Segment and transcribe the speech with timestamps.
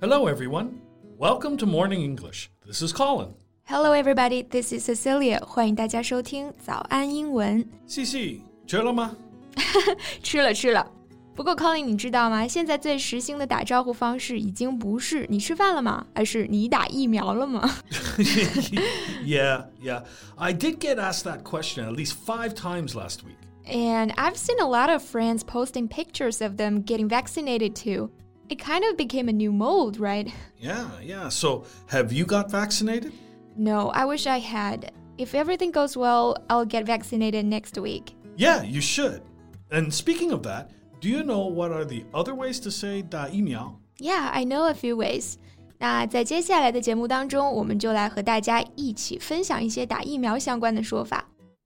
[0.00, 0.80] Hello, everyone.
[1.16, 2.50] Welcome to Morning English.
[2.66, 3.34] This is Colin.
[3.64, 4.42] Hello, everybody.
[4.42, 5.40] This is Cecilia.
[5.46, 7.66] 欢迎大家收听早安英文。
[7.86, 9.16] 西西，吃了吗？
[10.22, 10.90] 吃了吃了。
[11.36, 12.46] 不过，Colin，你知道吗？
[12.46, 17.68] 现在最时兴的打招呼方式已经不是“你吃饭了吗”，而是“你打疫苗了吗
[19.24, 20.04] yeah, yeah.
[20.36, 23.38] I did get asked that question at least five times last week.
[23.64, 28.10] And I've seen a lot of friends posting pictures of them getting vaccinated too.
[28.50, 30.30] It kind of became a new mode, right?
[30.58, 31.30] Yeah, yeah.
[31.30, 33.12] So, have you got vaccinated?
[33.56, 34.92] No, I wish I had.
[35.16, 38.14] If everything goes well, I'll get vaccinated next week.
[38.36, 39.22] Yeah, you should.
[39.70, 43.78] And speaking of that, do you know what are the other ways to say 打疫苗?
[43.98, 45.34] Yeah, I know a few ways.
[45.78, 51.28] 那在接下来的节目当中，我们就来和大家一起分享一些打疫苗相关的说法。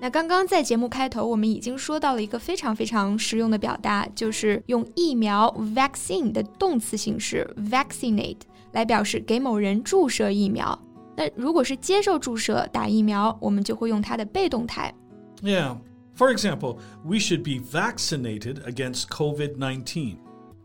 [0.00, 8.40] 那刚刚在节目开头，我们已经说到了一个非常非常实用的表达，就是用疫苗 vaccine 的动词形式 vaccinate
[8.72, 10.78] 来表示给某人注射疫苗。
[11.16, 14.94] 那如果是接受注射打疫苗，我们就会用它的被动态。
[15.42, 15.78] Yeah.
[16.14, 20.16] For example, we should be vaccinated against COVID 19.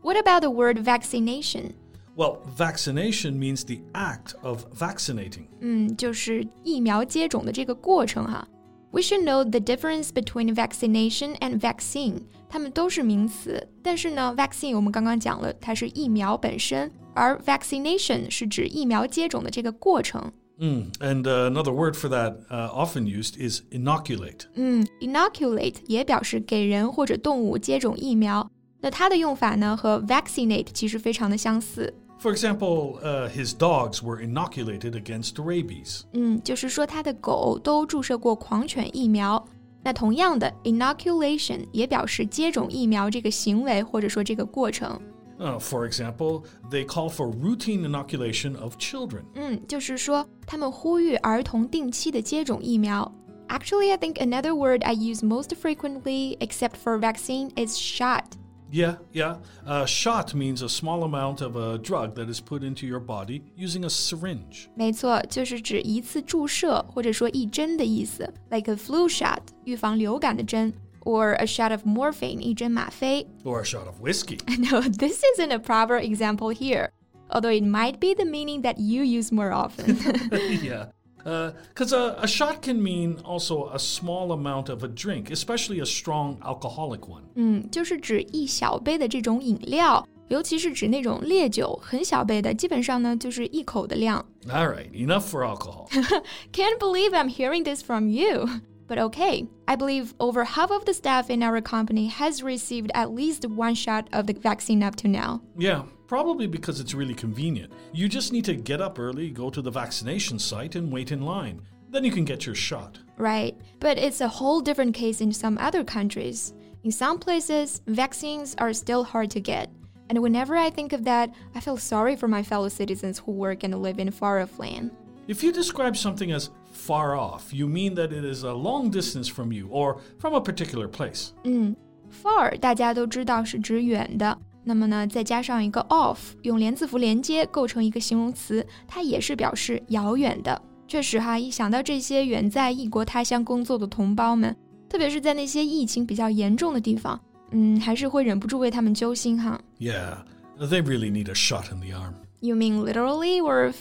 [0.02, 1.72] What about the word vaccination?
[2.16, 5.46] Well, vaccination means the act of vaccinating.
[5.60, 8.46] 嗯，就是疫苗接种的这个过程哈。
[8.90, 12.22] we should know the difference between vaccination and vaccine.
[12.48, 20.32] 它们都是名词，但是呢，vaccine 我们刚刚讲了，它是疫苗本身，而 vaccination 是指疫苗接种的这个过程。
[20.58, 24.44] Mm, and uh, another word for that uh, often used is inoculate.
[24.54, 28.48] 嗯，inoculate 也表示给人或者动物接种疫苗。
[28.80, 31.92] 那它的用法呢和 vaccinate 其实非常的相似。
[32.18, 36.02] for example, uh, his dogs were inoculated against rabies.
[36.12, 39.44] 嗯，就是说他的狗都注射过狂犬疫苗。
[39.84, 45.00] 那同样的，inoculation 也表示接种疫苗这个行为或者说这个过程。
[45.38, 49.22] Uh, for example, they call for routine inoculation of children.
[49.34, 53.10] 嗯，就是说他们呼吁儿童定期的接种疫苗。
[53.48, 58.22] Actually, I think another word I use most frequently, except for vaccine, is shot.
[58.70, 59.36] Yeah, yeah.
[59.66, 63.42] A shot means a small amount of a drug that is put into your body
[63.54, 64.68] using a syringe.
[64.74, 70.72] 没错，就是指一次注射或者说一针的意思，like a flu shot，预防流感的针。
[71.04, 73.26] Or a shot of morphine, 一针吗啡.
[73.44, 74.38] Or a shot of whiskey.
[74.58, 76.90] No, this isn't a proper example here,
[77.28, 79.96] although it might be the meaning that you use more often.
[80.62, 80.86] yeah.
[81.26, 85.80] Because uh, a, a shot can mean also a small amount of a drink, especially
[85.80, 87.22] a strong alcoholic one.
[87.36, 94.24] 嗯，就是指一小杯的这种饮料，尤其是指那种烈酒，很小杯的，基本上呢就是一口的量。
[94.48, 95.86] All right, enough for alcohol.
[96.52, 98.48] Can't believe I'm hearing this from you.
[98.87, 103.11] But okay, I believe over half of the staff in our company has received at
[103.11, 105.41] least one shot of the vaccine up to now.
[105.57, 107.73] Yeah, Probably because it's really convenient.
[107.91, 111.21] You just need to get up early, go to the vaccination site, and wait in
[111.21, 111.61] line.
[111.89, 112.97] Then you can get your shot.
[113.17, 113.57] Right.
[113.81, 116.53] But it's a whole different case in some other countries.
[116.85, 119.69] In some places, vaccines are still hard to get.
[120.09, 123.63] And whenever I think of that, I feel sorry for my fellow citizens who work
[123.63, 124.91] and live in far off land.
[125.28, 129.28] If you describe something as far off, you mean that it is a long distance
[129.28, 131.28] from you or from a particular place.
[131.44, 131.76] 嗯，
[132.22, 140.60] far 大家都知道是指远的，那么呢，再加上一个 off，用连字符连接构成一个形容词，它也是表示遥远的。
[140.88, 144.54] 确实哈，一想到这些远在异国他乡工作的同胞们，
[144.88, 147.18] 特别是在那些疫情比较严重的地方，
[147.52, 149.58] 嗯，还是会忍不住为他们揪心哈。
[149.78, 150.18] Yeah,
[150.58, 152.14] they really need a shot in the arm.
[152.40, 153.72] You mean literally or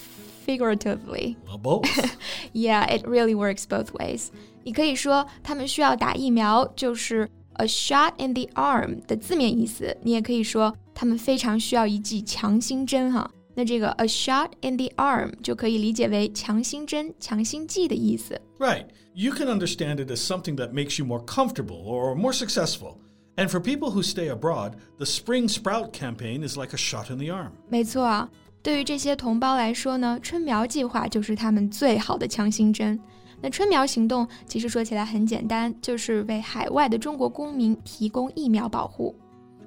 [0.45, 1.37] figuratively?
[1.47, 1.87] Well, both.
[2.53, 4.27] yeah, it really works both ways.
[4.63, 13.29] 你可以说他们需要打疫苗，就是 a shot in the arm 的字面意思，你也可以说他们非常需要一剂强心针哈。
[13.53, 18.39] 那这个 a shot in the arm 就可以理解为强心针、强心剂的意思。
[18.57, 18.85] Right.
[19.13, 22.95] You can understand it as something that makes you more comfortable or more successful.
[23.35, 27.17] And for people who stay abroad, the Spring Sprout campaign is like a shot in
[27.17, 27.51] the arm.
[27.69, 28.29] 没错啊，
[28.65, 32.99] 对于这些同胞来说呢，春苗计划就是他们最好的强心针。
[33.41, 39.15] 那春苗行动其实说起来很简单，就是为海外的中国公民提供疫苗保护。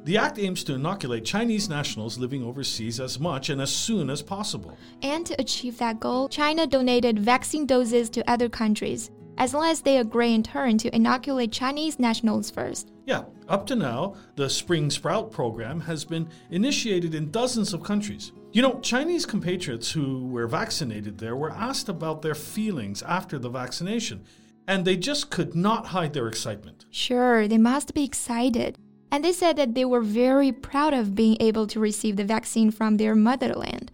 [0.05, 4.23] The act aims to inoculate Chinese nationals living overseas as much and as soon as
[4.23, 4.73] possible.
[5.01, 9.81] And to achieve that goal, China donated vaccine doses to other countries, as long as
[9.81, 12.93] they agree in turn to inoculate Chinese nationals first.
[13.07, 18.33] Yeah, up to now, the Spring Sprout program has been initiated in dozens of countries.
[18.53, 23.49] You know, Chinese compatriots who were vaccinated there were asked about their feelings after the
[23.49, 24.21] vaccination,
[24.67, 26.87] and they just could not hide their excitement.
[26.91, 28.77] Sure, they must be excited.
[29.11, 32.71] And they said that they were very proud of being able to receive the vaccine
[32.71, 33.89] from their motherland.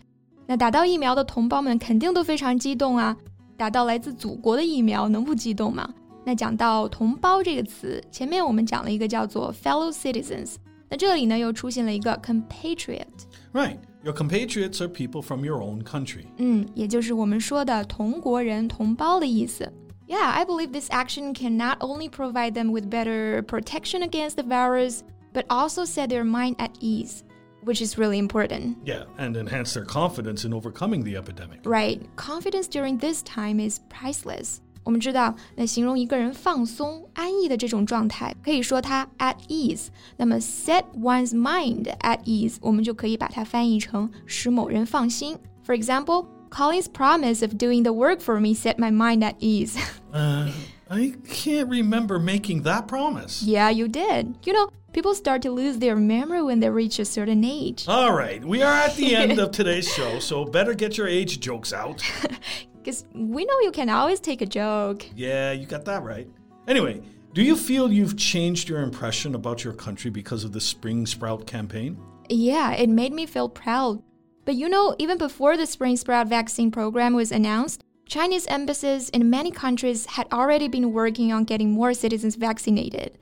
[0.46, 3.16] 那打到疫苗的同胞们肯定都非常激动啊！
[3.56, 5.92] 打到来自祖国的疫苗，能不激动吗？
[6.24, 10.56] 那讲到同胞这个词，前面我们讲了一个叫做 fellow citizens，
[10.88, 13.06] 那这里呢又出现了一个 compatriot。
[13.52, 16.26] Right, your compatriots are people from your own country.
[16.38, 19.72] 嗯，也就是我们说的同国人、同胞的意思。
[20.08, 25.02] Yeah, I believe this action can not only provide them with better protection against the virus,
[25.32, 27.22] but also set their mind at ease,
[27.64, 28.78] which is really important.
[28.84, 31.60] Yeah, and enhance their confidence in overcoming the epidemic.
[31.64, 34.60] Right, confidence during this time is priceless.
[34.84, 39.88] 我们知道，那形容一个人放松、安逸的这种状态，可以说他 at ease。
[40.16, 45.36] 那么 set one's mind at ease，我们就可以把它翻译成使某人放心。
[45.64, 49.76] For example, Colin's promise of doing the work for me set my mind at ease.
[50.12, 50.50] Uh,
[50.88, 53.44] I can't remember making that promise.
[53.44, 54.34] yeah, you did.
[54.44, 57.84] You know, people start to lose their memory when they reach a certain age.
[57.86, 61.38] All right, we are at the end of today's show, so better get your age
[61.38, 62.02] jokes out.
[62.84, 65.04] Because we know you can always take a joke.
[65.14, 66.26] Yeah, you got that right.
[66.66, 67.02] Anyway,
[67.34, 71.46] do you feel you've changed your impression about your country because of the Spring Sprout
[71.46, 71.96] campaign?
[72.28, 74.02] Yeah, it made me feel proud.
[74.44, 79.30] But you know, even before the Spring Sprout vaccine program was announced, Chinese embassies in
[79.30, 83.12] many countries had already been working on getting more citizens vaccinated.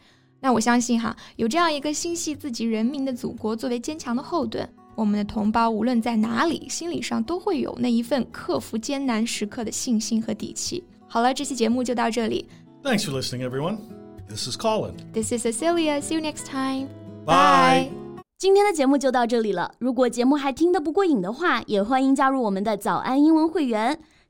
[0.41, 10.84] 那我相信哈，有这样一个心系自己人民的祖国作为坚强的后盾， 我们的同胞无论在哪里，心理上都会有那一份克服艰难时刻的信心和底气。
[11.08, 12.48] 好了，这期节目就到这里。
[12.84, 13.78] Thanks for listening, everyone.
[14.28, 14.94] This is Colin.
[15.14, 16.02] This is Cecilia.
[16.02, 16.88] See you next time.
[17.26, 17.90] Bye.
[18.38, 19.74] 今天的节目就到这里了。
[19.80, 24.00] 如果节目还听得不过瘾的话，也欢迎加入我们的早安英文会员。